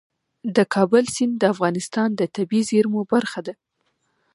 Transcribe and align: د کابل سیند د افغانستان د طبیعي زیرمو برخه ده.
د 0.55 0.57
کابل 0.73 1.03
سیند 1.15 1.33
د 1.39 1.43
افغانستان 1.53 2.09
د 2.15 2.21
طبیعي 2.35 2.63
زیرمو 2.69 3.01
برخه 3.13 3.39
ده. 3.47 3.53